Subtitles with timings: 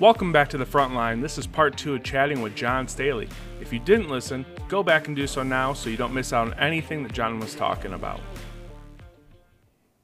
[0.00, 1.20] Welcome back to the front line.
[1.20, 3.30] This is part two of chatting with Jon Stahley.
[3.60, 6.48] If you didn't listen, go back and do so now so you don't miss out
[6.48, 8.20] on anything that Jon was talking about.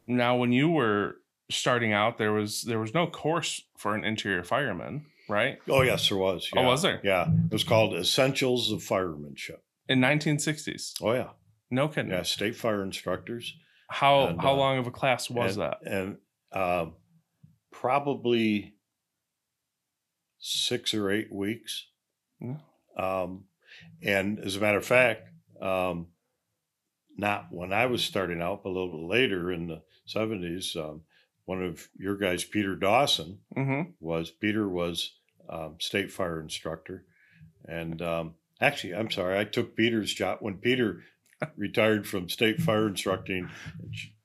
[0.06, 1.16] Now, when you were
[1.50, 5.58] starting out, there was there was no course for an interior fireman, right?
[5.68, 6.48] Oh yes, there was.
[6.54, 6.66] Oh, yeah.
[6.68, 7.00] was there?
[7.02, 9.58] Yeah, it was called Essentials of Firemanship.
[9.88, 10.92] In 1960s.
[11.02, 11.30] Oh yeah,
[11.68, 12.12] No kidding.
[12.12, 12.22] yeah.
[12.22, 13.56] State fire instructors.
[13.88, 15.78] How And, how uh, long of a class was and, that?
[15.84, 16.18] And
[16.52, 16.94] um,
[17.70, 18.74] probably
[20.38, 21.86] six or eight weeks.
[22.40, 22.56] Yeah.
[22.96, 23.44] Um,
[24.02, 25.28] and as a matter of fact,
[25.60, 26.08] um,
[27.16, 31.02] not when I was starting out, but a little bit later in the seventies, um,
[31.44, 33.90] one of your guys, Peter Dawson, Mm-hmm.
[34.00, 35.12] was Peter was
[35.48, 37.04] um, state fire instructor,
[37.66, 41.02] and um, actually, I'm sorry, I took Peter's job when Peter
[41.56, 43.48] retired from state fire instructing,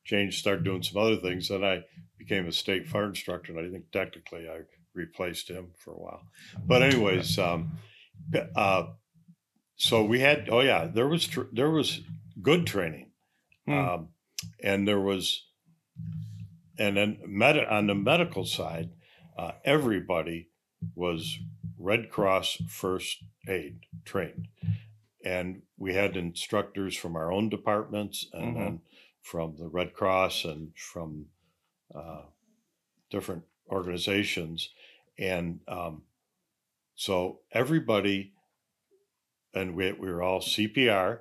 [0.05, 1.49] changed, started doing some other things.
[1.49, 1.83] And I
[2.25, 4.61] became a state fire instructor, and I think technically I
[4.93, 6.23] replaced him for a while.
[6.65, 7.77] But anyways, um,
[8.55, 8.87] uh,
[9.75, 12.01] so we had oh yeah, there was tr- there was
[12.41, 13.11] good training,
[13.65, 13.73] Hmm.
[13.73, 14.09] um,
[14.63, 15.45] and there was,
[16.77, 18.89] and then med- on the medical side,
[19.37, 20.49] uh, everybody
[20.95, 21.37] was
[21.77, 24.47] Red Cross first aid trained,
[25.23, 28.59] and we had instructors from our own departments and Mhm.
[28.59, 28.81] then
[29.21, 31.27] from the Red Cross and from
[31.95, 32.23] uh,
[33.09, 34.69] different organizations,
[35.17, 36.03] and um,
[36.95, 38.33] so everybody,
[39.53, 41.19] and we we were all CPR,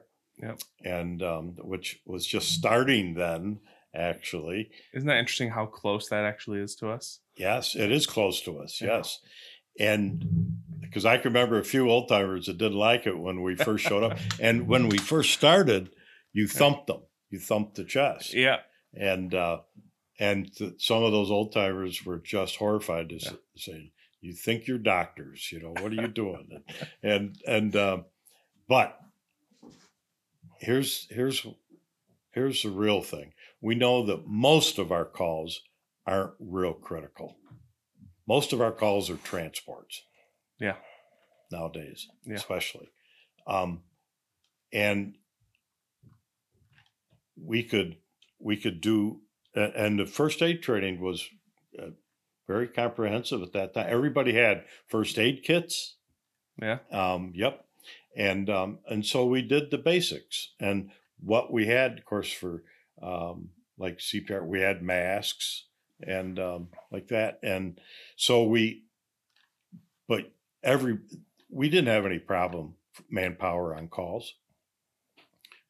[0.84, 3.60] and um, which was just starting then
[3.94, 4.70] actually.
[4.92, 7.20] Isn't that interesting how close that actually is to us?
[7.36, 8.80] Yes, it is close to us.
[8.80, 8.96] Yeah.
[8.98, 9.20] Yes.
[9.78, 13.56] And because I can remember a few old timers that didn't like it when we
[13.56, 14.18] first showed up.
[14.40, 15.90] And when we first started,
[16.32, 18.34] you thumped them, you thumped the chest.
[18.34, 18.58] Yeah.
[18.92, 19.60] And, uh,
[20.18, 23.32] and th- some of those old timers were just horrified to Yeah.
[23.56, 26.62] say, you think you're doctors, you know, what are you doing?
[27.02, 27.98] and, and, uh,
[28.68, 28.98] but
[30.60, 31.46] here's, here's,
[32.30, 33.32] here's the real thing.
[33.60, 35.60] We know that most of our calls
[36.06, 37.36] aren't real critical.
[38.26, 40.02] Most of our calls are transports.
[40.58, 40.76] Yeah.
[41.52, 42.36] Nowadays, Yeah.
[42.36, 42.88] especially.
[43.46, 43.82] Um,
[44.72, 45.16] and
[47.36, 47.96] we could
[48.38, 49.20] we could do
[49.54, 51.28] and the first aid training was
[51.78, 51.90] uh,
[52.46, 53.86] very comprehensive at that time.
[53.88, 55.96] Everybody had first aid kits.
[56.60, 56.78] Yeah.
[56.92, 57.64] Um, yep.
[58.16, 60.52] And um, and so we did the basics.
[60.60, 62.62] And what we had, of course, for
[63.02, 65.66] um, like CPR, we had masks
[66.00, 67.38] and um, like that.
[67.42, 67.80] And
[68.16, 68.84] so we,
[70.06, 70.32] but
[70.62, 70.98] every
[71.50, 72.74] we didn't have any problem
[73.10, 74.34] manpower on calls.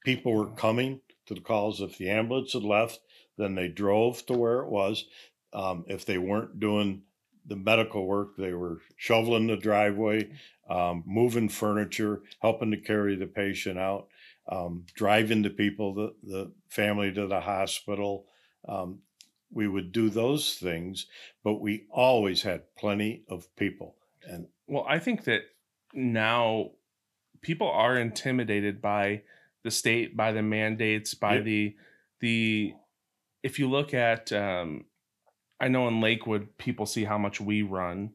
[0.04, 1.80] People were coming to the calls.
[1.80, 3.00] If the ambulance had left,
[3.36, 5.04] then they drove to where it was.
[5.52, 7.02] Um, if they weren't doing
[7.46, 10.30] the medical work, they were shoveling the driveway,
[10.68, 14.08] um, moving furniture, helping to carry the patient out,
[14.48, 18.26] um, driving the people, the, the family to the hospital.
[18.66, 19.00] Um,
[19.52, 21.06] we would do those things,
[21.44, 23.96] but we always had plenty of people.
[24.28, 25.42] And Well, I think that
[25.92, 26.70] now
[27.40, 29.22] people are intimidated by
[29.62, 31.76] the state, by the mandates, by the
[32.20, 32.74] the.
[33.44, 34.86] If you look at, um,
[35.60, 38.14] I know in Lakewood, people see how much we run,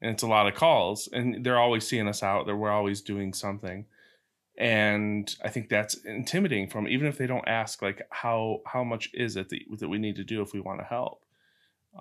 [0.00, 2.46] and it's a lot of calls, and they're always seeing us out.
[2.46, 3.84] There, we're always doing something,
[4.56, 9.10] and I think that's intimidating from even if they don't ask, like how how much
[9.12, 11.24] is it that, that we need to do if we want to help.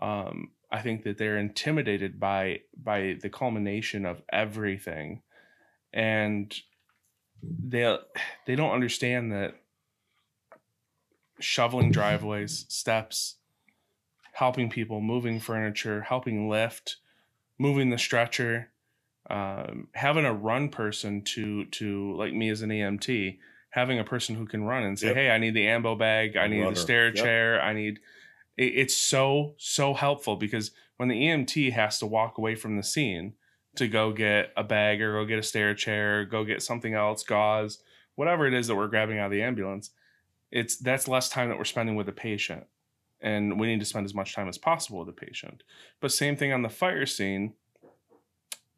[0.02, 5.22] Um, I think that they're intimidated by by the culmination of everything,
[5.92, 6.56] and
[7.44, 7.98] they
[8.48, 9.56] they don't understand that
[11.40, 13.36] shoveling driveways, steps,
[14.34, 16.98] helping people, moving furniture, helping lift,
[17.58, 18.72] moving the stretcher,
[19.30, 23.38] um, having a run person to to like me as an EMT,
[23.72, 25.16] having a person who can run and say, Yep.
[25.16, 26.72] "Hey, I need the Ambu bag, I need Runner.
[26.72, 27.16] the stair Yep.
[27.16, 28.00] chair, I need."
[28.58, 32.84] It, it's so so helpful because when the EMT has to walk away from the
[32.84, 33.34] scene
[33.76, 37.24] to go get a bag or go get a stair chair, go get something else,
[37.24, 37.82] gauze,
[38.16, 39.92] whatever it is that we're grabbing out of the ambulance,
[40.52, 42.66] it's that's less time that we're spending with the patient.
[43.22, 45.64] And we need to spend as much time as possible with the patient.
[46.00, 47.54] But same thing on the fire scene.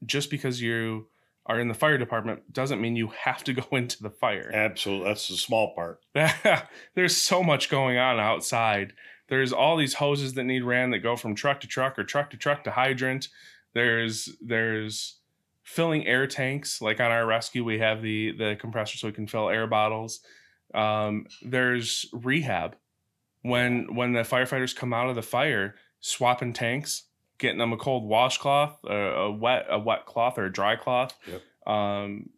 [0.03, 1.07] Just because you
[1.45, 4.51] are in the fire department doesn't mean you have to go into the fire.
[4.53, 6.01] absolutely, that's the small part.
[6.95, 8.93] There's so much going on outside.
[9.27, 12.31] There's all these hoses that need ran that go from truck to truck or truck
[12.31, 13.29] to truck to hydrant.
[13.73, 15.19] There's there's
[15.63, 16.81] filling air tanks.
[16.81, 20.19] Like on our rescue, we have the the compressor so we can fill air bottles.
[20.73, 22.75] Um, there's rehab.
[23.43, 27.03] When when the firefighters come out of the fire, swapping tanks,
[27.39, 31.17] getting them a cold washcloth, a, a wet a wet cloth or a dry cloth,
[31.27, 31.41] Yep.
[31.73, 32.29] um,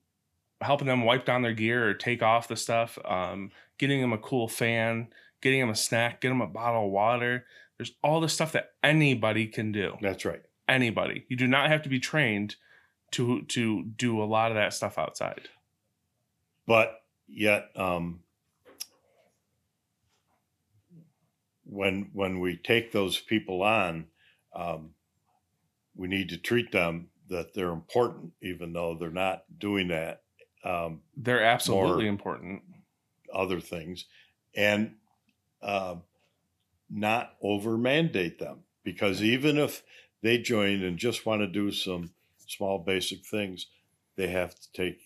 [0.61, 4.17] helping them wipe down their gear or take off the stuff, um, getting them a
[4.17, 5.09] cool fan,
[5.41, 7.45] getting them a snack, getting them a bottle of water.
[7.77, 9.97] There's all the stuff that anybody can do.
[10.01, 10.41] That's right.
[10.69, 11.25] Anybody.
[11.27, 12.55] You do not have to be trained
[13.11, 15.49] to to do a lot of that stuff outside.
[16.65, 18.21] But yet, um,
[21.65, 24.05] when when we take those people on,
[24.55, 24.91] um,
[25.95, 30.21] we need to treat them that they're important, even though they're not doing that.
[30.63, 32.61] Um, They're absolutely important.
[33.33, 34.05] other things,
[34.55, 34.95] and
[35.61, 35.95] uh,
[36.89, 39.83] not over mandate them because even if
[40.21, 42.11] they join and just want to do some
[42.47, 43.67] small basic things,
[44.15, 45.02] they have to take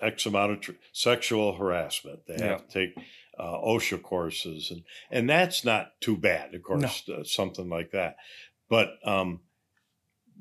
[0.00, 2.26] X amount of tr- sexual harassment.
[2.26, 2.46] They Yeah.
[2.48, 3.04] have to take
[3.38, 8.16] uh, OSHA courses, and and that's not too bad, of course, uh, something like that.
[8.68, 9.40] But um,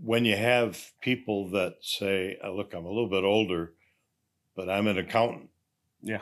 [0.04, 3.74] when you have people that say, uh, "Look, I'm a little bit older,
[4.56, 5.50] but I'm an accountant,"
[6.02, 6.22] Yeah.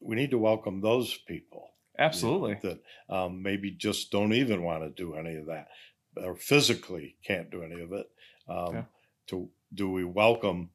[0.00, 2.54] we need to welcome those people you know, Absolutely.
[2.62, 5.68] that um, maybe just don't even want to do any of that
[6.16, 8.10] or physically can't do any of it
[8.48, 8.84] um, Yeah.
[9.28, 10.70] to do we welcome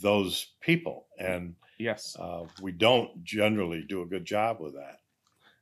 [0.00, 2.16] those people and Yes.
[2.18, 5.00] uh, we don't generally do a good job with that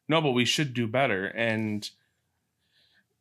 [0.09, 1.27] No, but we should do better.
[1.27, 1.89] And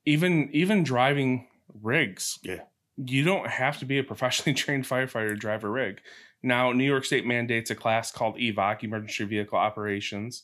[0.05, 1.47] even even driving
[1.81, 2.39] rigs.
[2.43, 2.61] Yeah.
[2.97, 6.01] You don't have to be a professionally trained firefighter to drive a rig.
[6.43, 10.43] Now, New York State mandates a class called EVOC, Emergency Vehicle Operations.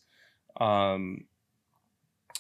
[0.62, 1.26] Um,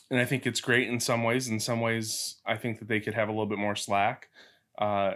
[0.10, 1.48] and I think it's great in some ways.
[1.48, 4.30] In some ways, I think that they could have a little bit more slack.
[4.78, 5.16] Uh,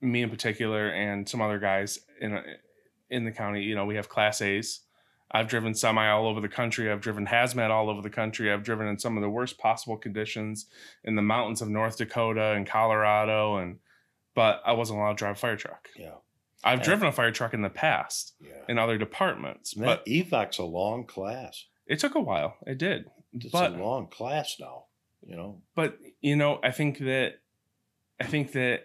[0.00, 2.38] me in particular, and some other guys in
[3.10, 3.62] in the county.
[3.62, 4.80] You know, we have Class A's.
[5.30, 6.90] I've driven semi all over the country.
[6.90, 8.52] I've driven hazmat all over the country.
[8.52, 10.66] I've driven in some of the worst possible conditions
[11.02, 13.78] in the mountains of North Dakota and Colorado, and
[14.34, 15.88] but I wasn't allowed to drive a fire truck.
[15.96, 16.12] yeah
[16.64, 16.84] I've Yeah.
[16.84, 20.64] driven a fire truck in the past yeah in other departments, and but evoc's a
[20.64, 22.56] long class it took a while.
[22.66, 24.84] It did, it's but a long class now
[25.26, 27.34] you know but you know, I think that
[28.20, 28.84] I think that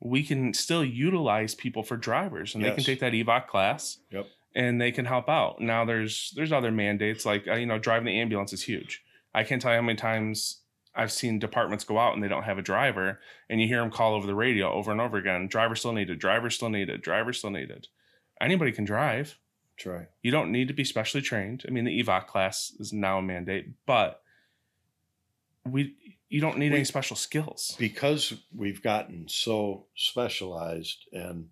[0.00, 3.98] we can still utilize people for drivers, and they can take that evoc class.
[4.10, 4.26] Yep.
[4.52, 5.60] And they can help out.
[5.60, 9.04] Now, there's there's other mandates like uh, you know driving the ambulance is huge.
[9.32, 10.62] I can't tell you how many times
[10.92, 13.90] I've seen departments go out and they don't have a driver, and you hear them
[13.90, 15.46] call over the radio over and over again.
[15.46, 16.18] Driver still needed.
[16.18, 17.00] Driver still needed.
[17.00, 17.86] Driver still needed.
[18.40, 19.38] Anybody can drive.
[19.76, 21.64] try You don't need to be specially trained.
[21.68, 24.22] I mean, the evoc class is now a mandate, but
[25.64, 25.94] we
[26.30, 27.76] you don't need We- any special skills.
[27.78, 31.50] because we've gotten so specialized and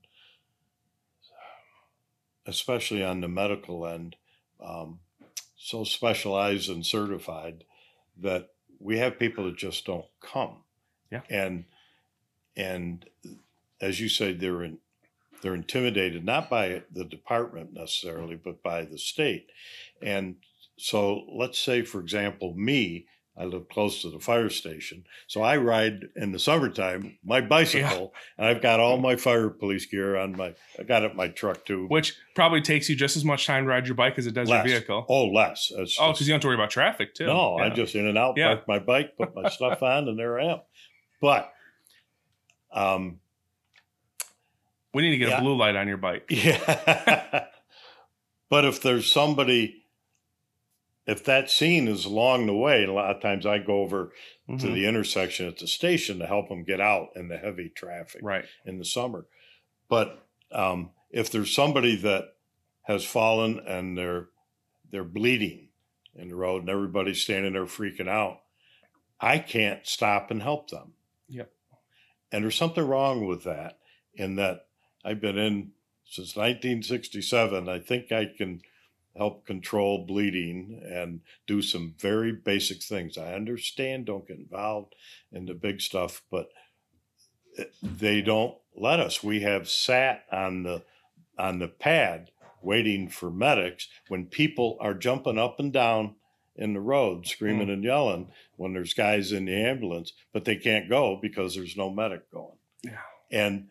[2.46, 4.16] especially on the medical end
[4.64, 5.00] um,
[5.56, 7.64] so specialized and certified
[8.16, 8.48] that
[8.80, 10.62] we have people that just don't come
[11.10, 11.22] Yeah.
[11.28, 11.64] and
[12.56, 13.04] and
[13.80, 14.78] as you say they're in,
[15.42, 19.50] they're intimidated not by the department necessarily but by the state
[20.02, 20.36] and
[20.76, 23.06] so let's say for example me
[23.40, 25.04] I live close to the fire station.
[25.28, 29.86] So I ride in the summertime my bicycle and I've got all my fire police
[29.86, 31.86] gear on my I got it in my truck too.
[31.86, 34.48] Which probably takes you just as much time to ride your bike as it does
[34.48, 34.66] Less.
[34.66, 35.06] your vehicle.
[35.08, 35.70] Oh less.
[35.76, 37.26] It's Oh, because you don't have to worry about traffic too.
[37.26, 37.74] no, I Yeah.
[37.74, 38.54] just in and out, Yeah.
[38.56, 40.60] park my bike, put my stuff on, and there I am.
[41.20, 41.52] But
[42.72, 43.20] um
[44.92, 45.38] we need to get Yeah.
[45.38, 46.24] a blue light on your bike.
[46.30, 47.46] yeah.
[48.50, 49.84] but if there's somebody
[51.08, 54.12] if that scene is along the way, a lot of times I go over
[54.46, 54.74] to Mhm.
[54.74, 58.20] the intersection at the station to help them get out in the heavy traffic.
[58.22, 58.44] Right.
[58.64, 59.26] in the summer.
[59.88, 62.34] But um, if there's somebody that
[62.82, 64.28] has fallen and they're
[64.90, 65.68] they're bleeding
[66.14, 68.40] in the road and everybody's standing there freaking out,
[69.20, 70.94] I can't stop and help them.
[71.28, 71.50] Yep.
[72.32, 73.78] And there's something wrong with that
[74.14, 74.66] in that
[75.04, 75.72] I've been in
[76.06, 77.68] since 1967.
[77.68, 78.62] I think I can
[79.18, 83.18] help control bleeding and do some very basic things.
[83.18, 84.94] I understand, don't get involved
[85.32, 86.48] in the big stuff, but
[87.58, 89.22] eh, they don't let us.
[89.22, 90.82] We have sat on the
[91.38, 92.30] on the pad
[92.62, 96.16] waiting for medics when people are jumping up and down
[96.56, 97.74] in the road screaming mm.
[97.74, 101.88] and yelling when there's guys in the ambulance, but they can't go because there's no
[101.88, 102.56] medic going.
[102.82, 102.98] Yeah.
[103.30, 103.68] And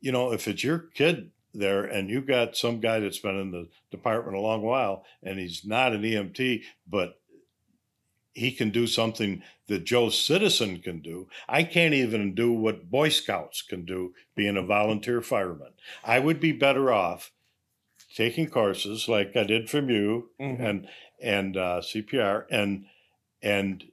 [0.00, 3.50] you know, if it's your kid there and you've got some guy that's been in
[3.50, 7.20] the department a long while and he's not an EMT, but
[8.34, 11.28] he can do something that Joe Citizen can do.
[11.48, 15.72] I can't even do what Boy Scouts can do being a volunteer fireman.
[16.02, 17.30] I would be better off
[18.14, 20.60] taking courses like I did from you Mhm.
[20.60, 20.88] and
[21.20, 22.86] and uh, CPR and
[23.42, 23.84] and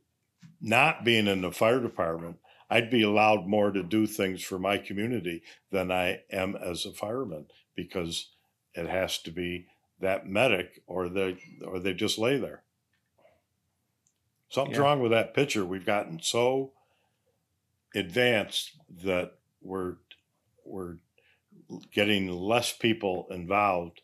[0.62, 2.38] not being in the fire department,
[2.70, 6.94] I'd be allowed more to do things for my community than I am as a
[6.94, 8.32] fireman because
[8.74, 9.68] it has to be
[10.00, 12.64] that medic or they or they just lay there.
[14.50, 14.84] Something's Yeah.
[14.84, 15.66] wrong with that picture.
[15.66, 16.74] We've gotten so
[17.96, 19.98] advanced that we're
[20.66, 20.98] we're
[21.92, 24.02] getting less people involved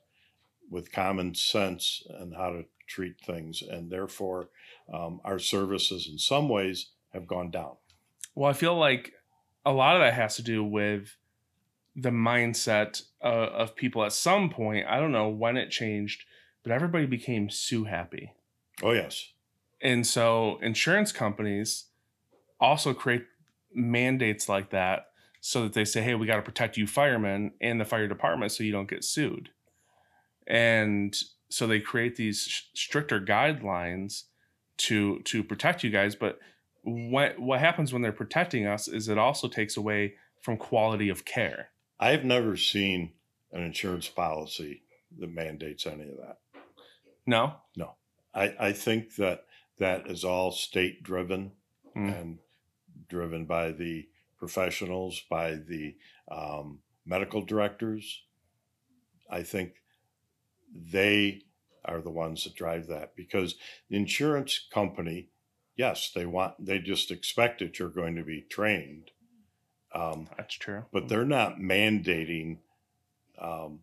[0.69, 4.50] with common sense and how to treat things, and therefore
[4.93, 7.77] um, our services in some ways have gone down.
[8.35, 9.13] Well, I feel like
[9.65, 11.17] a lot of that has to do with
[11.95, 14.85] the mindset uh, of people at some point.
[14.87, 16.25] I don't know when it changed,
[16.61, 18.33] but everybody became sue happy.
[18.83, 19.31] Oh yes,
[19.81, 21.85] And so insurance companies
[22.59, 23.25] also create
[23.73, 25.07] mandates like that
[25.39, 28.51] so that they say, hey, we got to protect you firemen and the fire department
[28.51, 29.49] so you don't get sued.
[30.47, 31.15] And
[31.49, 34.23] so they create these sh- stricter guidelines
[34.77, 36.39] to to protect you guys, but
[36.85, 41.25] what what happens when they're protecting us is it also takes away from quality of
[41.25, 41.69] care.
[41.99, 43.13] I've never seen
[43.51, 44.83] an insurance policy
[45.19, 46.37] that mandates any of that.
[47.25, 47.53] No?
[47.75, 47.95] No.
[48.33, 49.45] I, I think that
[49.79, 51.51] that is all state driven
[51.95, 52.21] Mm.
[52.21, 52.39] and
[53.07, 54.05] driven by the
[54.37, 55.95] professionals, by the
[56.29, 58.23] um, medical directors.
[59.29, 59.75] I think
[60.73, 61.43] they
[61.85, 63.55] are the ones that drive that because
[63.89, 65.29] the insurance company,
[65.75, 69.12] yes, they want, they just expect that you're going to be trained.
[69.94, 70.84] Um, That's true.
[70.91, 72.58] but they're not mandating
[73.39, 73.79] um,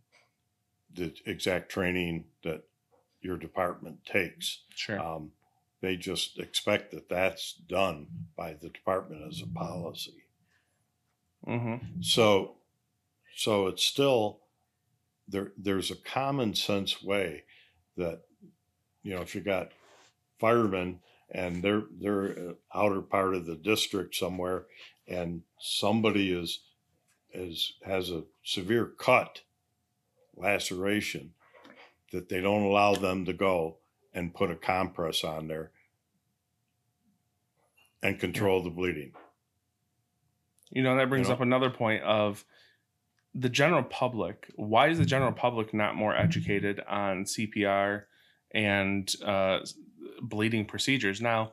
[0.95, 2.65] the exact training that
[3.23, 4.65] your department takes.
[4.75, 5.01] Sure.
[5.01, 5.33] Um,
[5.81, 8.07] they just expect that that's done
[8.37, 10.25] by the department as a policy.
[11.47, 12.03] Mm-hmm.
[12.03, 12.57] So,
[13.35, 14.41] so it's still
[15.27, 15.53] there.
[15.57, 17.45] There's a common sense way
[17.97, 18.21] that
[19.03, 19.73] you know if you got
[20.39, 21.01] firemen
[21.33, 24.67] and they're they're uh, outer part of the district somewhere,
[25.09, 26.61] and somebody is
[27.33, 29.41] is has a severe cut,
[30.37, 31.33] laceration,
[32.12, 33.79] that they don't allow them to go
[34.15, 35.71] and put a compress on there
[38.03, 39.12] and control the bleeding.
[40.71, 41.35] You know, that brings know?
[41.35, 42.45] up another point of
[43.35, 44.51] the general public.
[44.57, 48.05] Why is the general public not more educated on CPR
[48.55, 49.61] and uh,
[50.23, 51.21] bleeding procedures?
[51.21, 51.52] Now,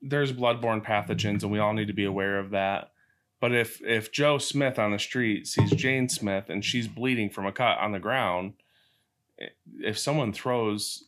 [0.00, 2.92] there's bloodborne pathogens, and we all need to be aware of that.
[3.40, 7.46] But if if Joe Smith on the street sees Jane Smith and she's bleeding from
[7.46, 8.54] a cut on the ground,
[9.80, 11.04] if someone throws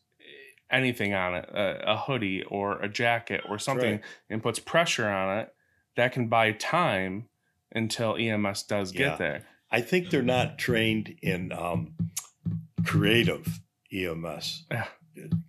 [0.71, 4.05] anything on it, a, a hoodie or a jacket or something, right.
[4.29, 5.55] and puts pressure on it,
[5.97, 7.29] that can buy time
[7.73, 9.11] until EMS does Yeah.
[9.11, 9.47] get there.
[9.73, 11.95] I think they're not trained in um,
[12.85, 13.61] creative
[13.93, 14.87] EMS, Yeah.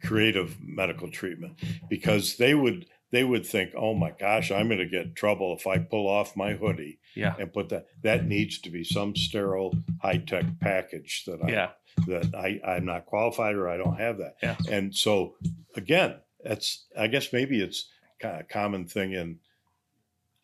[0.03, 4.85] Creative medical treatment, because they would they would think, oh my gosh, I'm going to
[4.85, 7.35] get in trouble if I pull off my hoodie Yeah.
[7.37, 7.87] and put that.
[8.03, 11.69] That needs to be some sterile high tech package that I Yeah.
[12.07, 14.35] that I I'm not qualified or I don't have that.
[14.41, 14.55] Yeah.
[14.69, 15.35] And so
[15.75, 17.89] again, that's I guess maybe it's
[18.19, 19.39] kind of a common thing in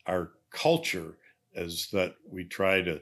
[0.05, 1.17] our culture
[1.53, 3.01] is that we try to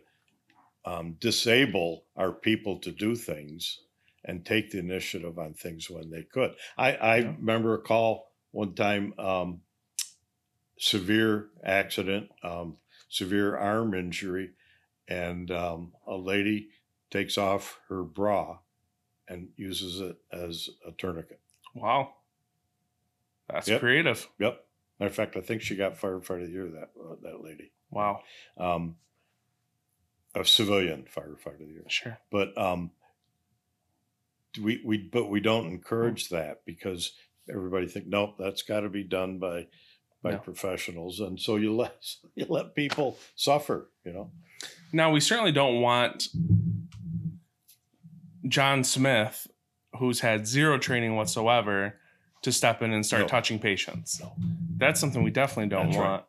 [0.86, 3.80] um, disable our people to do things
[4.26, 6.56] and take the initiative on things when they could.
[6.78, 7.36] I, I Yeah.
[7.38, 9.62] remember a call one time, um,
[10.78, 12.78] severe accident, um,
[13.10, 14.52] severe arm injury,
[15.08, 16.70] and um, a lady
[17.12, 18.58] takes off her bra
[19.28, 21.40] and uses it as a tourniquet.
[21.74, 22.16] Wow.
[23.48, 23.80] That's Yep.
[23.80, 24.28] creative.
[24.40, 24.66] Yep.
[25.00, 26.70] Matter of fact, I think she got firefighter of the year.
[26.72, 28.24] That uh, that lady, Wow.
[28.58, 28.98] um,
[30.34, 31.86] a civilian firefighter of the year.
[31.90, 32.18] Sure.
[32.32, 32.92] but um
[34.62, 35.76] we we but we don't mm-hmm.
[35.76, 37.14] encourage that because
[37.50, 39.68] everybody think nope that's got to be done by
[40.24, 40.38] by No.
[40.40, 41.96] professionals and so you let
[42.36, 44.32] you let people suffer you know
[44.94, 46.30] Now, we certainly don't want
[48.48, 49.48] John Smith,
[50.00, 51.96] who's had zero training whatsoever,
[52.44, 53.28] to step in and start No.
[53.28, 54.22] touching patients.
[54.78, 56.10] That's something we definitely don't That's right.
[56.10, 56.24] want.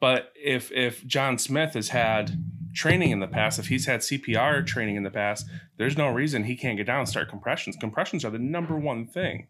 [0.00, 2.30] But if if John Smith has had
[2.78, 5.46] training in the past, if he's had CPR training in the past,
[5.78, 7.76] there's no reason he can't get down and start compressions.
[7.76, 9.48] Compressions are the number one thing.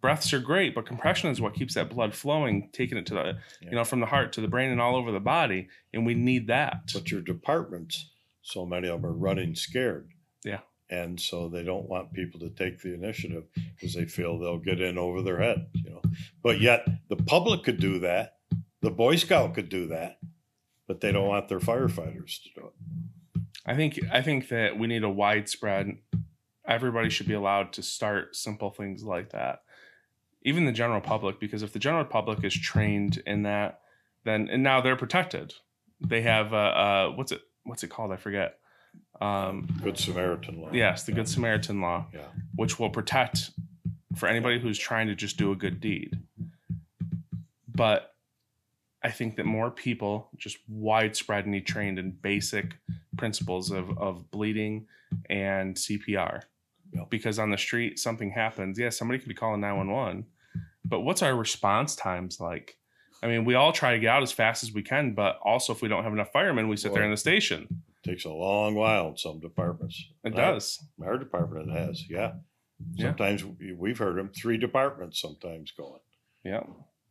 [0.00, 3.24] Breaths are great, but compression is what keeps that blood flowing, taking it to the,
[3.60, 3.68] Yeah.
[3.70, 6.14] you know, from the heart to the brain and all over the body, and we
[6.14, 6.90] need that.
[6.94, 8.10] but your departments
[8.46, 10.10] so many of them are running scared
[10.44, 10.60] Yeah.
[10.90, 14.82] and so they don't want people to take the initiative because they feel they'll get
[14.82, 16.02] in over their head you know
[16.42, 18.36] but yet the public could do that
[18.82, 20.18] the boy scout could do that
[20.86, 22.72] but they don't want their firefighters to do it
[23.66, 25.96] I think I think that we need a widespread.
[26.66, 29.60] Everybody should be allowed to start simple things like that.
[30.42, 33.80] even the general public, because if the general public is trained in that,
[34.24, 35.54] then and now they're protected.
[36.06, 38.12] They have uh, uh what's it what's it called?
[38.12, 38.58] I forget.
[39.20, 40.68] Um, Good Samaritan law.
[40.72, 42.26] yes, the Good Samaritan law, Yeah.
[42.54, 43.50] which will protect
[44.16, 46.18] for anybody who's trying to just do a good deed.
[47.74, 48.13] But
[49.04, 52.74] I think that more people just widespread need trained in basic
[53.18, 54.86] principles of, of bleeding
[55.28, 56.42] and CPR.
[56.92, 57.02] Yeah.
[57.10, 58.78] Because on the street, something happens.
[58.78, 60.24] Yeah, somebody could be calling 911.
[60.86, 62.76] But what's our response times like?
[63.22, 65.72] I mean, we all try to get out as fast as we can, but also
[65.72, 67.82] if we don't have enough firemen, we sit there in the station.
[68.04, 70.02] Takes a long while in some departments.
[70.24, 70.82] It does.
[71.02, 72.32] Our department has, yeah.
[72.94, 73.08] Yeah.
[73.08, 76.00] Sometimes we- we've heard them three departments sometimes going.
[76.44, 76.64] Yeah.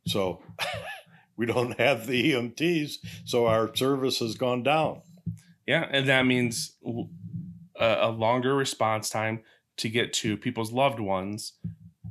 [0.06, 0.40] So
[1.36, 5.02] we don't have the EMTs, so our service has gone down.
[5.66, 6.76] Yeah, and that means
[7.78, 9.42] a longer response time
[9.78, 11.54] to get to people's loved ones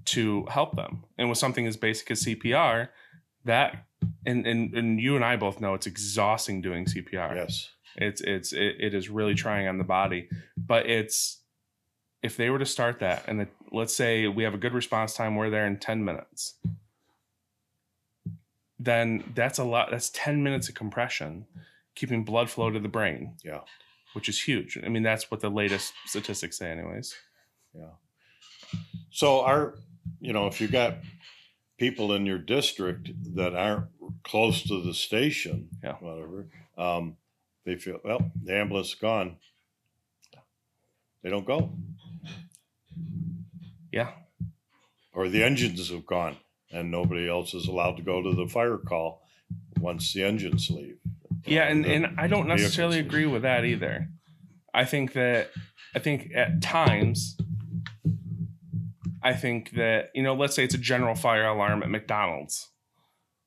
[0.05, 1.03] to help them.
[1.17, 2.89] And with something as basic as CPR,
[3.45, 3.85] that
[4.25, 7.35] and and, and you and I both know it's exhausting doing CPR.
[7.35, 7.69] Yes.
[7.95, 11.41] It's it's it, it is really trying on the body, but it's
[12.23, 15.13] if they were to start that and the, let's say we have a good response
[15.13, 16.55] time, we're there in 10 minutes.
[18.83, 19.89] Then that's a lot.
[19.91, 21.45] That's 10 minutes of compression,
[21.95, 23.35] keeping blood flow to the brain.
[23.43, 23.61] Yeah.
[24.11, 24.77] Which is huge.
[24.83, 27.15] I mean, that's what the latest statistics say, anyways.
[27.73, 27.91] Yeah.
[29.09, 29.75] So our,
[30.19, 30.97] you know, if you got
[31.77, 33.87] people in your district that aren't
[34.23, 35.93] close to the station, Yeah.
[35.93, 36.47] whatever,
[36.77, 37.15] um,
[37.65, 39.37] they feel, well, the ambulance is gone.
[41.23, 41.71] They don't go.
[43.93, 44.11] Yeah.
[45.13, 46.35] Or the engines have gone
[46.73, 49.21] and nobody else is allowed to go to the fire call
[49.79, 50.97] once the engines leave.
[51.45, 54.07] Yeah, and, The and I don't necessarily agree with that either.
[54.73, 55.51] I think that
[55.95, 57.37] I think at times
[59.23, 62.69] I think that, you know, let's say it's a general fire alarm at McDonald's.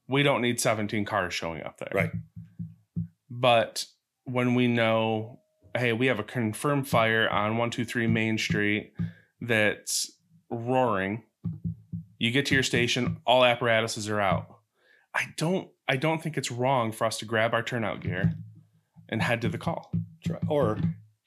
[0.08, 1.90] We don't need 17 cars showing up there.
[1.92, 2.10] Right.
[3.28, 3.84] But
[4.24, 5.40] when we know,
[5.76, 8.94] hey, we have a confirmed fire on 123 Main Street
[9.40, 10.10] that's
[10.48, 11.24] roaring,
[12.18, 14.46] you get to your station, all apparatuses are out.
[15.14, 18.34] I don't I don't think it's wrong for us to grab our turnout gear
[19.08, 19.92] and head to the call.
[20.48, 20.78] Or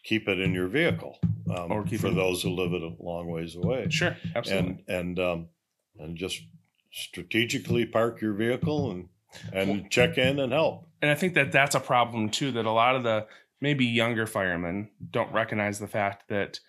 [0.03, 1.17] keep it in your vehicle.
[1.49, 3.87] Um, Or keep for it- those who live it a long ways away.
[3.89, 4.83] Sure, absolutely.
[4.87, 5.47] and and um,
[5.97, 6.41] and just
[6.91, 9.07] strategically park your vehicle and
[9.53, 10.87] and check in and help.
[11.01, 12.51] and I think that that's a problem too.
[12.51, 13.27] That a lot of the
[13.61, 16.59] maybe younger firemen don't recognize the fact that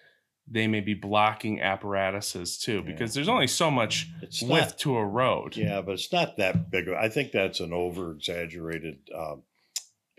[0.51, 4.97] they may be blocking apparatuses too, because there's only so much It's width not, to
[4.97, 5.57] a road.
[5.57, 6.89] yeah, but it's not that big.
[6.89, 9.43] I think that's an over exaggerated um,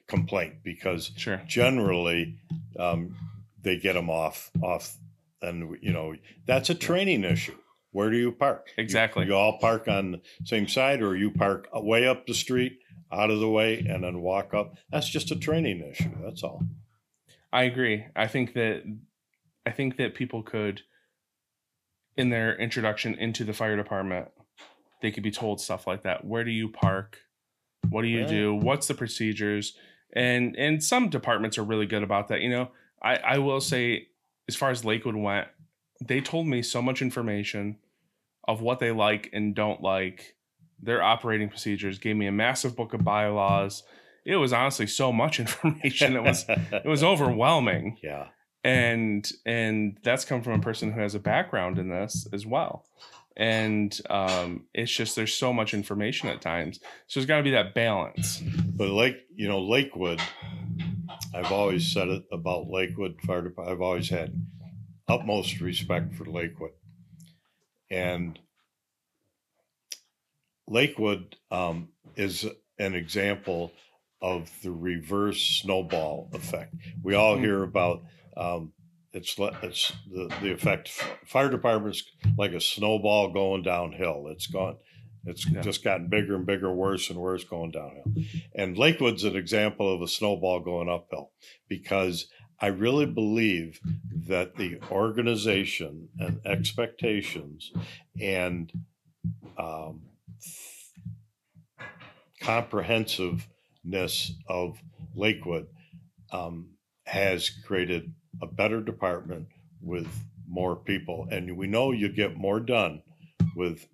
[0.07, 1.41] complaint because Sure.
[1.47, 2.37] generally
[2.79, 3.15] um,
[3.61, 4.95] they get them off off,
[5.41, 6.15] and you know
[6.45, 7.55] that's a training issue.
[7.91, 8.69] Where do you park?
[8.77, 9.25] You- Exactly.
[9.25, 12.79] You, all park on the same side, or you park way up the street,
[13.11, 14.77] out of the way, and then walk up.
[14.89, 16.11] That's just a training issue.
[16.23, 16.63] That's all.
[17.51, 18.05] I agree.
[18.15, 18.83] I think that
[19.71, 20.81] I think that people could
[22.17, 24.27] in their introduction into the fire department,
[25.01, 26.25] they could be told stuff like that.
[26.25, 27.19] Where do you park?
[27.89, 28.27] What do you Right.
[28.27, 28.53] do?
[28.53, 29.77] What's the procedures?
[30.13, 32.41] And and some departments are really good about that.
[32.41, 34.07] You know, I, I will say
[34.49, 35.47] as far as Lakewood went,
[36.05, 37.77] they told me so much information
[38.45, 40.35] of what they like and don't like,
[40.81, 43.83] their operating procedures, gave me a massive book of bylaws.
[44.25, 46.17] It was honestly so much information.
[46.17, 48.27] It was it was overwhelming yeah.
[48.63, 52.85] And and that's come from a person who has a background in this as well
[53.37, 57.51] and um it's just there's so much information at times so there's got to be
[57.51, 58.41] that balance
[58.75, 60.19] But Lake, you know, Lakewood,
[61.33, 63.69] I've always said it about Lakewood Fire Department.
[63.75, 64.33] I've always had
[65.07, 66.71] utmost respect for Lakewood.
[67.89, 68.39] And
[70.67, 72.45] Lakewood um, is
[72.79, 73.71] an example
[74.21, 76.73] of the reverse snowball effect.
[77.03, 77.41] We all Mm.
[77.41, 78.03] hear about
[78.37, 78.73] um,
[79.13, 80.89] it's it's the, the effect.
[81.25, 82.03] Fire departments
[82.37, 84.27] like a snowball going downhill.
[84.27, 84.77] It's gone.
[85.25, 85.61] It's Yeah.
[85.61, 88.05] just gotten bigger and bigger, worse and worse going downhill.
[88.55, 91.31] And Lakewood's an example of a snowball going uphill
[91.67, 92.27] because
[92.59, 93.79] I really believe
[94.27, 97.71] that the organization and expectations
[98.19, 98.71] and
[99.57, 100.01] um,
[102.39, 104.81] comprehensiveness of
[105.15, 105.67] Lakewood
[106.31, 106.69] um,
[107.05, 109.47] has created a better department
[109.81, 110.07] with
[110.47, 111.27] more people.
[111.31, 113.01] And we know you get more done
[113.55, 113.87] with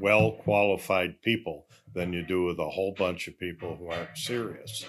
[0.00, 4.84] well qualified people than you do with a whole bunch of people who aren't serious.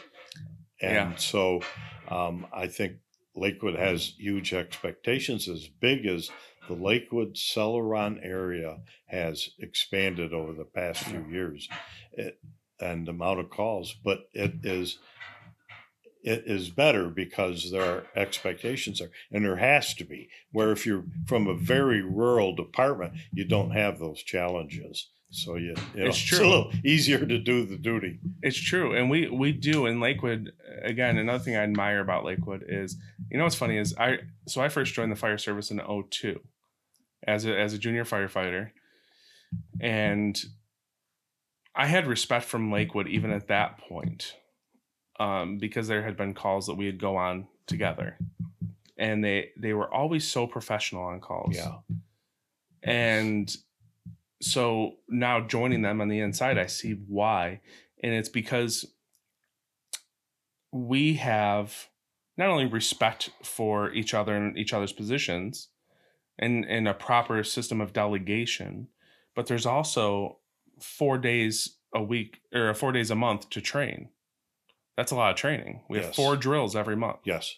[0.81, 1.15] And Yeah.
[1.15, 1.61] so
[2.07, 2.97] um, I think
[3.35, 6.29] Lakewood has huge expectations, as big as
[6.67, 11.67] the Lakewood Celoron area has expanded over the past few years,
[12.11, 12.39] it,
[12.79, 14.99] and the amount of calls, but it is
[16.21, 20.29] it is better because there are expectations there, and there has to be.
[20.51, 25.09] Where if you're from a very rural department, you don't have those challenges.
[25.31, 26.39] So you, you know, It's it's true.
[26.39, 28.19] a little easier to do the duty.
[28.41, 30.51] It's true, and we we do in Lakewood.
[30.81, 32.97] Again, another thing I admire about Lakewood is,
[33.29, 36.39] you know, what's funny is I so I first joined the fire service in 02
[37.27, 38.71] as a as a junior firefighter,
[39.79, 40.39] and
[41.75, 44.33] I had respect from Lakewood even at that point,
[45.19, 48.17] um, because there had been calls that we would go on together,
[48.97, 51.55] and they they were always so professional on calls.
[51.55, 51.77] Yeah.
[52.83, 53.55] And
[54.41, 57.61] so now joining them on the inside, I see why.
[58.01, 58.85] And it's because
[60.71, 61.89] we have
[62.37, 65.67] not only respect for each other and each other's positions
[66.37, 68.87] and, and a proper system of delegation,
[69.35, 70.37] but there's also
[70.79, 74.09] four days a week or four days a month to train.
[74.99, 75.79] That's a lot of training.
[75.87, 77.19] We have four drills every month.
[77.23, 77.55] Yes.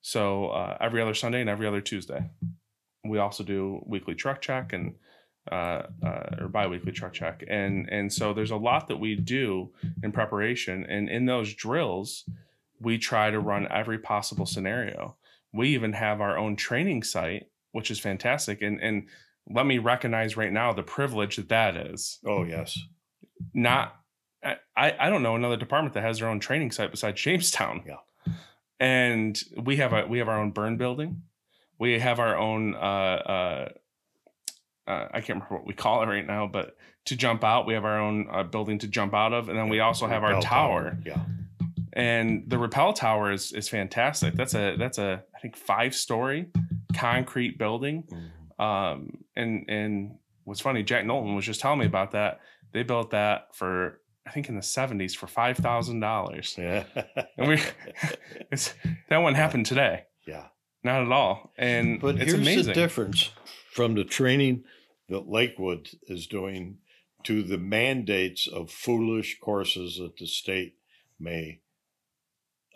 [0.00, 2.30] So uh, every other Sunday and every other Tuesday.
[3.04, 4.94] We also do weekly truck check and
[5.52, 9.70] uh, uh, or biweekly truck check, and and so there's a lot that we do
[10.02, 12.24] in preparation, and in those drills,
[12.80, 15.14] we try to run every possible scenario.
[15.52, 19.08] We even have our own training site, which is fantastic, and and
[19.46, 22.18] let me recognize right now the privilege that that is.
[22.24, 22.78] Oh yes.
[23.52, 23.94] Not,
[24.42, 27.82] I I don't know another department that has their own training site besides Jamestown.
[27.86, 28.32] Yeah.
[28.80, 31.22] and we have a we have our own burn building.
[31.78, 32.74] We have our own.
[32.74, 33.68] Uh, uh,
[34.86, 37.74] uh, I can't remember what we call it right now, but to jump out, we
[37.74, 40.32] have our own uh, building to jump out of, and then we also have our
[40.32, 40.98] Bell tower.
[41.04, 41.20] Yeah.
[41.92, 44.34] And the rappel tower is is fantastic.
[44.34, 46.46] That's a that's a I think five story
[46.94, 48.04] concrete building.
[48.10, 48.64] Mhm.
[48.64, 52.40] Um, and and what's funny, Jack Knowlton was just telling me about that.
[52.72, 56.54] They built that for I think in the seventies for five thousand dollars.
[56.58, 56.84] Yeah.
[57.38, 57.62] And we
[58.52, 58.74] it's
[59.08, 60.04] that one happened today.
[60.26, 60.48] yeah.
[60.84, 61.52] Not at all.
[61.58, 62.66] And But it's here's amazing.
[62.66, 63.30] the difference
[63.72, 64.64] from the training
[65.08, 66.78] that Lakewood is doing
[67.24, 70.74] to the mandates of foolish courses that the state
[71.18, 71.60] may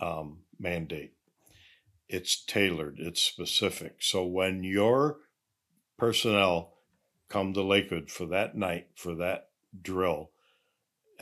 [0.01, 1.13] um, mandate.
[2.09, 3.97] It's tailored, it's specific.
[4.01, 5.19] So when your
[5.97, 6.75] personnel
[7.29, 10.31] come to Lakewood for that night, for that drill,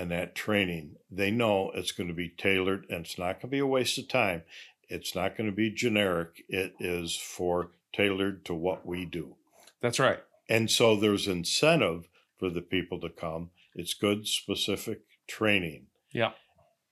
[0.00, 3.46] and that training, they know it's going to be tailored and it's not going to
[3.48, 4.42] be a waste of time.
[4.88, 6.42] It's not going to be generic.
[6.48, 9.36] It is for tailored to what we do.
[9.82, 10.20] That's right.
[10.48, 12.08] And so there's incentive
[12.38, 13.50] for the people to come.
[13.74, 15.88] It's good, specific training.
[16.12, 16.30] Yeah.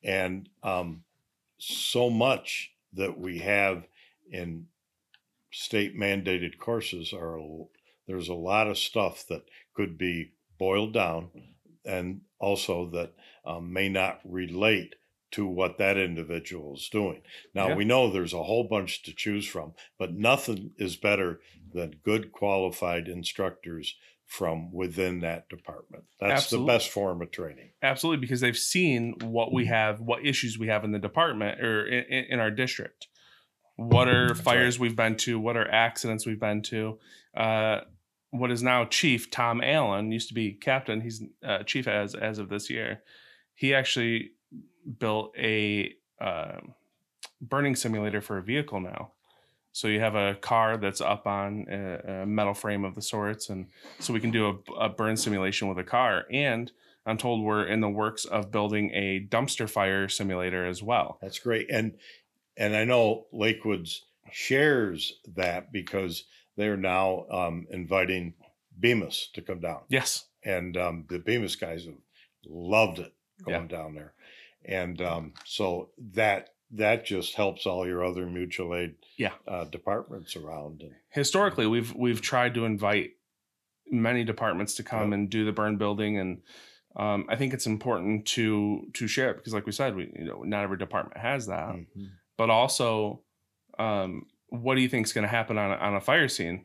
[0.05, 1.05] And um,
[1.57, 3.87] so much that we have
[4.31, 4.67] in
[5.51, 7.41] state mandated courses are
[8.07, 11.31] there's a lot of stuff that could be boiled down
[11.89, 14.95] and also that um, may not relate
[15.31, 17.23] to what that individual is doing.
[17.55, 17.75] Now Yeah.
[17.77, 21.41] we know there's a whole bunch to choose from, but nothing is better
[21.73, 26.05] than good qualified instructors from within that department.
[26.21, 26.67] That's Absolutely.
[26.67, 27.71] the best form of training.
[27.83, 31.87] Absolutely, because they've seen what we have, what issues we have in the department or
[31.87, 33.09] in, in our district.
[33.77, 35.39] What are That's fires we've been to?
[35.39, 36.99] What are accidents we've been to?
[37.35, 37.81] Uh,
[38.31, 41.01] what is now Chief Tom Allen used to be captain.
[41.01, 43.03] He's uh, chief as as of this year.
[43.55, 44.33] He actually
[44.99, 46.59] built a uh,
[47.41, 49.13] burning simulator for a vehicle now.
[49.73, 53.49] So you have a car that's up on a, a metal frame of the sorts,
[53.49, 53.67] and
[53.99, 56.25] so we can do a, a burn simulation with a car.
[56.33, 56.73] And
[57.07, 61.19] I'm told we're in the works of building a dumpster fire simulator as well.
[61.23, 61.71] That's great.
[61.71, 61.97] And
[62.57, 66.25] and I know Lakewood's shares that because
[66.59, 68.35] they're now um, inviting
[68.79, 69.81] Bemus to come down.
[69.89, 71.95] Yes, And um, the Bemus guys have
[72.47, 73.13] loved it
[73.47, 73.55] Yeah.
[73.59, 74.13] going down there.
[74.65, 79.33] And um, so that that just helps all your other mutual aid Yeah.
[79.47, 80.83] uh, departments around.
[80.83, 83.13] And historically we've we've tried to invite
[83.91, 85.15] many departments to come Yep.
[85.15, 86.43] and do the burn building and
[86.97, 90.25] um, I think it's important to to share it because like we said we you
[90.27, 92.11] know not every department has that Mhm.
[92.37, 93.23] but also
[93.79, 96.65] um, what do you think is going to happen on a, on a fire scene?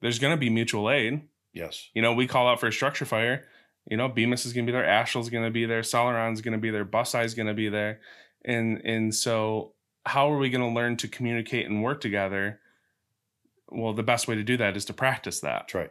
[0.00, 1.22] There's going to be mutual aid.
[1.52, 3.44] Yes, you know we call out for a structure fire.
[3.90, 6.52] You know Bemus is going to be there Ashel's going to be there Celoron's going
[6.52, 8.00] to be there Bus is going to be there.
[8.44, 9.72] And and so
[10.06, 12.60] how are we going to learn to communicate and work together?
[13.68, 15.64] Well the best way to do that is to practice that.
[15.64, 15.90] That's right.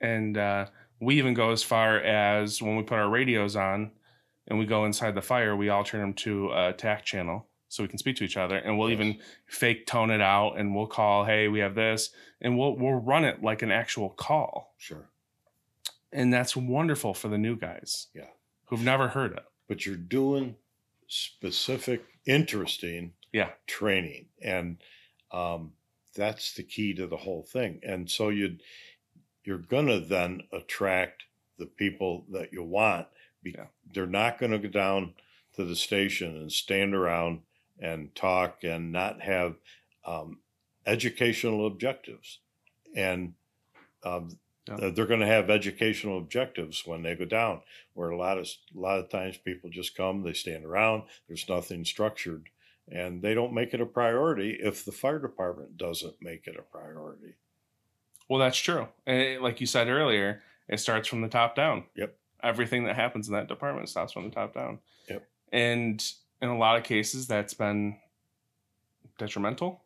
[0.00, 0.66] and uh,
[1.00, 3.90] we even go as far as when we put our radios on
[4.46, 7.82] and we go inside the fire we all turn them to a tac channel so
[7.82, 9.00] we can speak to each other and we'll Yes.
[9.00, 12.92] even fake tone it out and we'll call hey we have this and we'll we'll
[13.00, 15.08] run it like an actual call Sure.
[16.12, 18.28] and that's wonderful for the new guys Yeah.
[18.66, 20.56] who've never heard it But you're doing
[21.08, 24.26] specific, interesting yeah training.
[24.42, 24.78] And
[25.32, 25.72] um,
[26.14, 27.80] that's the key to the whole thing.
[27.82, 28.62] And so you'd,
[29.44, 31.24] you're going to then attract
[31.58, 33.06] the people that you want.
[33.42, 33.66] Be- Yeah.
[33.92, 35.14] They're not going to go down
[35.56, 37.40] to the station and stand around
[37.80, 39.56] and talk and not have
[40.04, 40.38] um,
[40.86, 42.40] educational objectives.
[42.94, 43.34] And
[44.02, 44.90] um, Yeah.
[44.90, 47.60] they're going to have educational objectives when they go down.
[47.94, 51.04] Where a lot of a lot of times people just come, they stand around.
[51.28, 52.48] There's nothing structured,
[52.90, 56.62] and they don't make it a priority if the fire department doesn't make it a
[56.62, 57.34] priority.
[58.28, 61.84] well that's true and it- like you said earlier it starts from the top down
[61.94, 62.16] Yep.
[62.42, 65.28] everything that happens in that department starts from the top down Yep.
[65.52, 67.96] and in a lot of cases that's been
[69.18, 69.82] detrimental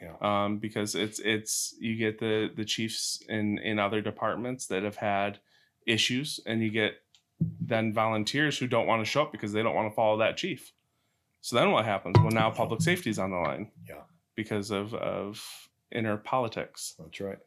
[0.00, 0.14] Yeah.
[0.20, 4.96] um, because it's it's you get the the chiefs in in other departments that have
[4.96, 5.38] had
[5.86, 6.94] issues and you get
[7.60, 10.36] then volunteers who don't want to show up because they don't want to follow that
[10.36, 10.72] chief
[11.40, 14.02] so then what happens well now public safety is on the line Yeah.
[14.34, 17.38] because of of inner politics That's right.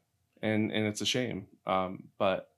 [0.41, 2.49] and and it's a shame um, but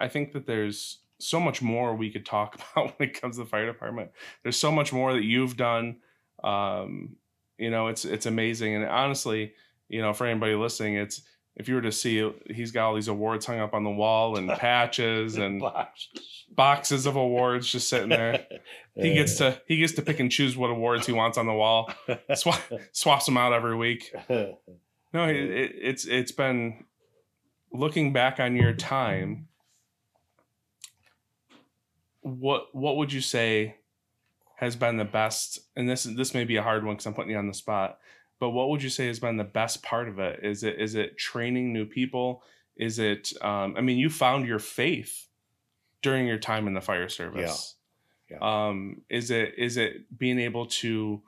[0.00, 3.44] i think that there's so much more we could talk about when it comes to
[3.44, 4.10] the fire department.
[4.42, 5.96] There's so much more that you've done
[6.44, 7.16] um,
[7.58, 8.74] you know it's it's amazing.
[8.74, 9.52] And honestly
[9.88, 11.22] you know for anybody listening it's
[11.56, 14.36] if you were to see he's got all these awards hung up on the wall
[14.36, 15.60] and patches and
[16.54, 17.06] Boxes.
[17.06, 18.46] of awards just sitting there.
[18.98, 21.52] He gets to he gets to pick and choose what awards he wants on the
[21.52, 21.92] wall.
[22.34, 22.58] Swap,
[22.92, 24.10] swaps them out every week.
[24.30, 26.86] No, it, it's it's been
[27.72, 29.48] looking back on your time.
[32.26, 33.76] What what would you say
[34.56, 35.60] has been the best?
[35.76, 37.98] And this this may be a hard one because I'm putting you on the spot.
[38.38, 40.40] But what would you say has been the best part of it?
[40.42, 42.42] Is it is it training new people?
[42.76, 43.32] Is it?
[43.40, 45.28] Um, I mean, you found your faith
[46.02, 47.76] during your time in the fire service.
[48.30, 48.38] Yeah.
[48.40, 51.22] Um, is it is it being able to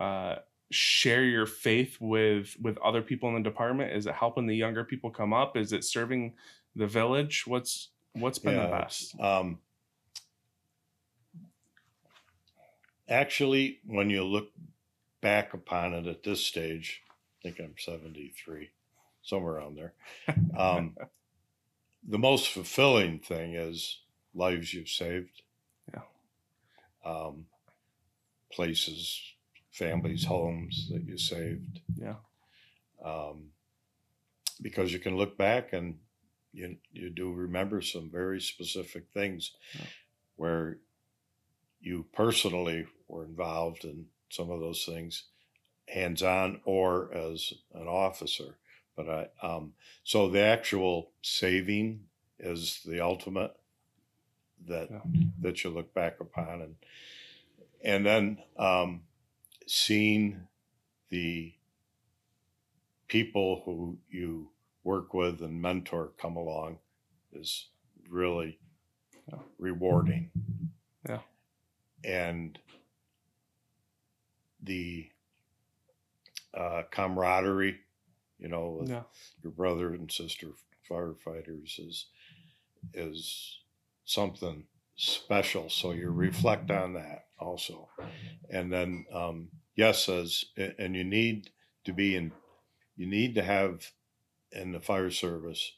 [0.00, 0.36] uh,
[0.70, 3.92] share your faith with with other people in the department?
[3.92, 5.56] Is it helping the younger people come up?
[5.56, 6.34] Is it serving
[6.74, 7.46] the village?
[7.46, 9.18] What's what's been the best?
[9.20, 9.58] Um,
[13.08, 14.50] actually, when you look
[15.20, 18.70] back upon it at this stage, I think I'm 73,
[19.22, 19.94] somewhere around there.
[20.56, 20.96] Um,
[22.06, 24.00] the most fulfilling thing is
[24.34, 25.42] lives you've saved.
[25.92, 26.02] Yeah.
[27.04, 27.46] Um,
[28.52, 29.20] places,
[29.70, 31.80] families, homes that you saved.
[31.96, 32.16] Yeah.
[33.04, 33.50] Um,
[34.60, 35.98] because you can look back and
[36.52, 39.86] you you do remember some very specific things Yeah.
[40.36, 40.78] where
[41.80, 45.24] you personally were involved in some of those things
[45.88, 48.56] hands on or as an officer
[48.96, 49.72] but i um
[50.04, 52.00] so the actual saving
[52.38, 53.54] is the ultimate
[54.66, 55.00] that Yeah.
[55.40, 56.74] that you look back upon and
[57.82, 59.02] and then um
[59.66, 60.46] seeing
[61.10, 61.54] the
[63.08, 64.50] people who you
[64.84, 66.78] work with and mentor come along
[67.32, 67.68] is
[68.08, 68.58] really
[69.32, 69.38] Yeah.
[69.58, 70.30] rewarding.
[71.08, 71.20] Yeah.
[72.04, 72.58] And
[74.62, 75.10] the
[76.54, 77.80] uh, camaraderie,
[78.38, 79.02] you know, with Yeah.
[79.42, 80.48] your brother and sister
[80.88, 82.06] firefighters is
[82.94, 83.60] is
[84.04, 85.68] something special.
[85.68, 87.88] So you reflect on that also,
[88.50, 91.50] and then um, yes, as and you need
[91.84, 92.32] to be in,
[92.96, 93.92] you need to have
[94.52, 95.72] in the fire service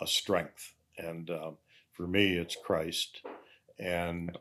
[0.00, 1.58] a strength, and um,
[1.92, 3.20] for me, it's Christ,
[3.78, 4.36] and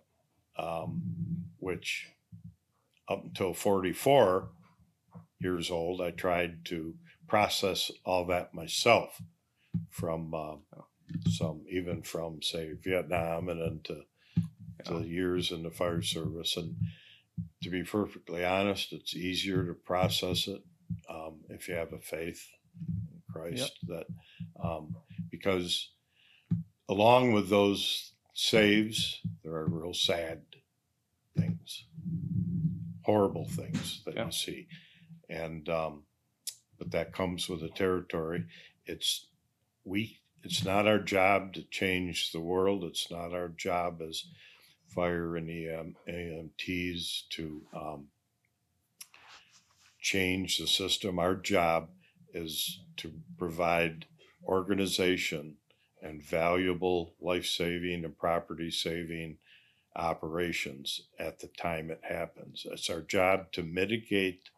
[0.57, 1.01] um,
[1.59, 2.07] which
[3.09, 4.49] up until forty four
[5.39, 6.95] years old, I tried to
[7.27, 9.21] process all that myself
[9.89, 10.61] from um,
[11.29, 14.03] some, even from say Vietnam and into
[14.85, 14.99] Yeah.
[14.99, 16.57] the years in the fire service.
[16.57, 16.75] And
[17.63, 20.61] to be perfectly honest, it's easier to process it
[21.09, 22.47] um, if you have a faith
[22.89, 23.79] in Christ.
[23.87, 24.05] That
[24.63, 24.95] um,
[25.29, 25.91] because
[26.89, 30.41] along with those saves, there are real sad
[31.37, 31.85] things,
[33.03, 34.25] horrible things that Yeah.
[34.25, 34.67] you see,
[35.29, 36.03] and um,
[36.77, 38.45] but that comes with the territory.
[38.85, 39.27] It's
[39.83, 40.19] we.
[40.43, 42.83] It's not our job to change the world.
[42.83, 44.25] It's not our job as
[44.93, 48.07] fire and EM, AMTs to um,
[50.01, 51.17] change the system.
[51.17, 51.89] Our job
[52.33, 54.05] is to provide
[54.45, 55.57] organization
[56.03, 59.37] and valuable life saving and property saving
[59.95, 62.65] operations at the time it happens.
[62.69, 64.49] It's our job to mitigate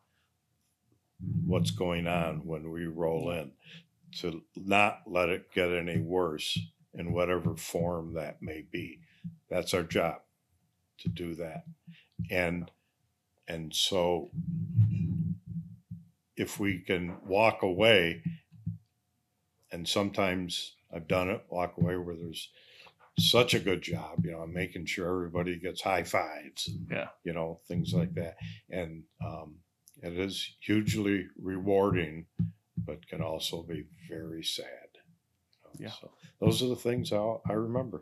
[1.46, 3.52] what's going on when we roll in,
[4.20, 6.58] to not let it get any worse
[6.94, 9.00] in whatever form that may be.
[9.50, 10.22] That's our job
[11.00, 11.66] to do that.
[12.32, 12.72] And
[13.48, 14.32] and so
[16.36, 18.24] if we can walk away
[19.72, 22.50] and sometimes I've done it, walk away where there's
[23.20, 27.10] such a good job, you know, making sure everybody gets high fives and Yeah.
[27.24, 28.38] you know, things like that.
[28.70, 29.56] And um
[30.02, 32.26] it is hugely rewarding,
[32.78, 34.90] but can also be very sad.
[35.78, 35.92] Yeah.
[35.92, 38.02] So those are the things I I remember.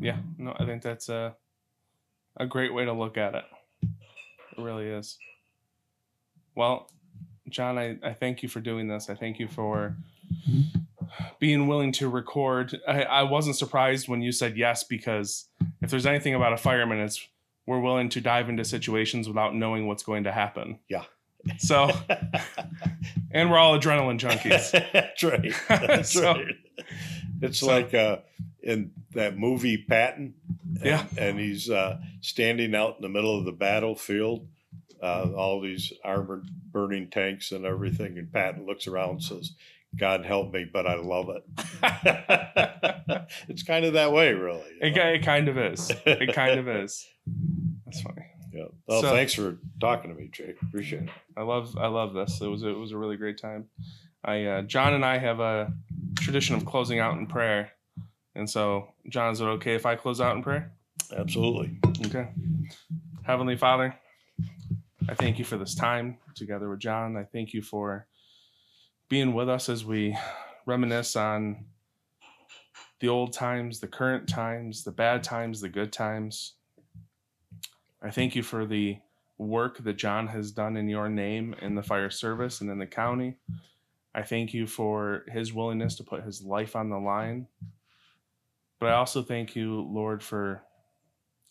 [0.00, 1.36] Yeah, no, I think that's a
[2.36, 3.44] a great way to look at it.
[3.82, 5.18] It really is.
[6.54, 6.90] Well,
[7.48, 9.08] Jon, I, I thank you for doing this.
[9.10, 9.96] I thank you for
[11.38, 12.78] being willing to record.
[12.86, 15.46] I, I wasn't surprised when you said yes because
[15.82, 17.26] if there's anything about a fireman, it's
[17.66, 20.78] we're willing to dive into situations without knowing what's going to happen.
[20.88, 21.04] Yeah.
[21.58, 21.90] So,
[23.30, 24.70] and we're all adrenaline junkies.
[24.92, 25.52] That's right.
[25.68, 26.54] That's So- right.
[27.42, 28.18] It's so- like uh,
[28.62, 30.34] in that movie Patton.
[30.76, 31.04] and- Yeah.
[31.18, 34.46] And he's uh, standing out in the middle of the battlefield,
[35.02, 38.18] uh, all these armored burning tanks and everything.
[38.18, 39.52] And Patton looks around and says,
[39.98, 41.44] God help me, but I love it.
[43.48, 44.64] it's kind of that way, really.
[44.80, 45.90] It, it kind of is.
[46.04, 47.06] It kind of is.
[47.84, 48.26] That's funny.
[48.52, 48.64] Yeah.
[48.86, 50.56] Well, So- thanks for talking to me, Jake.
[50.62, 51.10] Appreciate it.
[51.36, 52.40] I love I love this.
[52.40, 53.66] It was it was a really great time.
[54.24, 55.72] I uh, John and I have a
[56.18, 57.72] tradition of closing out in prayer,
[58.34, 60.72] and so Jon, is it okay if I close out in prayer?
[61.16, 61.78] Absolutely.
[62.06, 62.28] Okay.
[63.22, 63.94] Heavenly Father,
[65.08, 67.16] I thank you for this time together with Jon.
[67.16, 68.06] I thank you for
[69.08, 70.16] being with us as we
[70.66, 71.64] reminisce on
[73.00, 76.54] the old times, the current times, the bad times, the good times.
[78.02, 78.98] I thank you for the
[79.38, 82.86] work that Jon has done in your name in the fire service and in the
[82.86, 83.36] county.
[84.14, 87.48] I thank you for his willingness to put his life on the line.
[88.80, 90.62] But I also thank you, Lord, for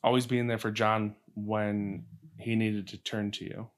[0.03, 2.05] always being there for Jon when
[2.39, 3.69] he needed to turn to you,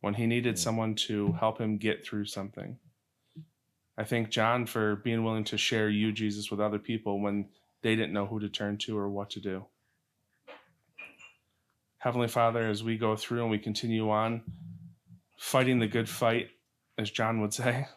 [0.00, 2.78] when he needed someone to help him get through something.
[3.96, 7.48] I thank Jon for being willing to share you, Jesus, with other people when
[7.82, 9.64] they didn't know who to turn to or what to do.
[11.98, 14.42] Heavenly Father, as we go through and we continue on
[15.36, 16.50] fighting the good fight,
[16.96, 17.88] as John would say,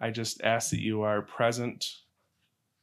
[0.00, 1.86] I just ask that you are present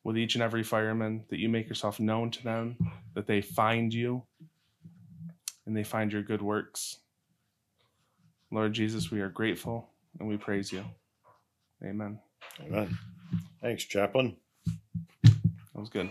[0.04, 2.78] with each and every fireman, that you make yourself known to them,
[3.16, 4.24] that they find you,
[5.66, 7.00] and they find your good works.
[8.52, 10.84] Lord Jesus, we are grateful and we praise you.
[11.84, 12.20] Amen.
[12.62, 12.98] Amen.
[13.62, 14.38] Thanks, Chaplain.
[15.74, 16.10] That was good.